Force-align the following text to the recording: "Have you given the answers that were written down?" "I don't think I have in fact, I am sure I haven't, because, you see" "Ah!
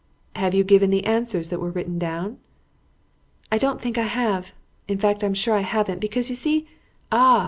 "Have 0.35 0.55
you 0.55 0.63
given 0.63 0.89
the 0.89 1.05
answers 1.05 1.49
that 1.51 1.59
were 1.59 1.69
written 1.69 1.99
down?" 1.99 2.39
"I 3.51 3.59
don't 3.59 3.79
think 3.79 3.99
I 3.99 4.07
have 4.07 4.51
in 4.87 4.97
fact, 4.97 5.23
I 5.23 5.27
am 5.27 5.35
sure 5.35 5.53
I 5.53 5.59
haven't, 5.61 5.99
because, 5.99 6.27
you 6.27 6.33
see" 6.35 6.67
"Ah! 7.11 7.39